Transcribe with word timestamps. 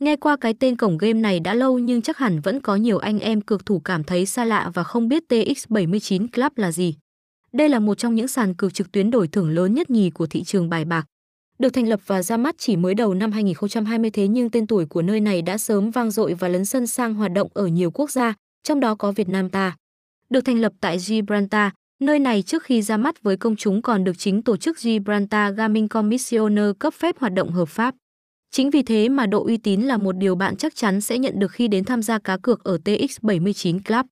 Nghe 0.00 0.16
qua 0.16 0.36
cái 0.36 0.54
tên 0.54 0.76
cổng 0.76 0.98
game 0.98 1.20
này 1.20 1.40
đã 1.40 1.54
lâu 1.54 1.78
nhưng 1.78 2.02
chắc 2.02 2.18
hẳn 2.18 2.40
vẫn 2.40 2.60
có 2.60 2.76
nhiều 2.76 2.98
anh 2.98 3.18
em 3.18 3.40
cược 3.40 3.66
thủ 3.66 3.80
cảm 3.80 4.04
thấy 4.04 4.26
xa 4.26 4.44
lạ 4.44 4.70
và 4.74 4.82
không 4.82 5.08
biết 5.08 5.22
TX79 5.28 6.26
Club 6.34 6.52
là 6.56 6.72
gì. 6.72 6.94
Đây 7.52 7.68
là 7.68 7.78
một 7.78 7.98
trong 7.98 8.14
những 8.14 8.28
sàn 8.28 8.54
cược 8.54 8.74
trực 8.74 8.92
tuyến 8.92 9.10
đổi 9.10 9.28
thưởng 9.28 9.50
lớn 9.50 9.74
nhất 9.74 9.90
nhì 9.90 10.10
của 10.10 10.26
thị 10.26 10.42
trường 10.42 10.68
bài 10.68 10.84
bạc. 10.84 11.06
Được 11.58 11.70
thành 11.70 11.88
lập 11.88 12.00
và 12.06 12.22
ra 12.22 12.36
mắt 12.36 12.54
chỉ 12.58 12.76
mới 12.76 12.94
đầu 12.94 13.14
năm 13.14 13.32
2020 13.32 14.10
thế 14.10 14.28
nhưng 14.28 14.50
tên 14.50 14.66
tuổi 14.66 14.86
của 14.86 15.02
nơi 15.02 15.20
này 15.20 15.42
đã 15.42 15.58
sớm 15.58 15.90
vang 15.90 16.10
dội 16.10 16.34
và 16.34 16.48
lấn 16.48 16.64
sân 16.64 16.86
sang 16.86 17.14
hoạt 17.14 17.32
động 17.32 17.48
ở 17.54 17.66
nhiều 17.66 17.90
quốc 17.90 18.10
gia, 18.10 18.34
trong 18.62 18.80
đó 18.80 18.94
có 18.94 19.12
Việt 19.12 19.28
Nam 19.28 19.50
ta. 19.50 19.76
Được 20.30 20.40
thành 20.40 20.60
lập 20.60 20.72
tại 20.80 20.98
Gibraltar, 20.98 21.72
nơi 22.00 22.18
này 22.18 22.42
trước 22.42 22.62
khi 22.62 22.82
ra 22.82 22.96
mắt 22.96 23.22
với 23.22 23.36
công 23.36 23.56
chúng 23.56 23.82
còn 23.82 24.04
được 24.04 24.18
chính 24.18 24.42
tổ 24.42 24.56
chức 24.56 24.78
Gibraltar 24.78 25.56
Gaming 25.56 25.88
Commissioner 25.88 26.70
cấp 26.78 26.94
phép 26.94 27.18
hoạt 27.18 27.32
động 27.32 27.52
hợp 27.52 27.68
pháp. 27.68 27.94
Chính 28.52 28.70
vì 28.70 28.82
thế 28.82 29.08
mà 29.08 29.26
độ 29.26 29.44
uy 29.44 29.56
tín 29.56 29.80
là 29.80 29.96
một 29.96 30.16
điều 30.16 30.34
bạn 30.34 30.56
chắc 30.56 30.74
chắn 30.74 31.00
sẽ 31.00 31.18
nhận 31.18 31.38
được 31.38 31.52
khi 31.52 31.68
đến 31.68 31.84
tham 31.84 32.02
gia 32.02 32.18
cá 32.18 32.36
cược 32.36 32.64
ở 32.64 32.78
TX79 32.84 33.80
Club. 33.86 34.06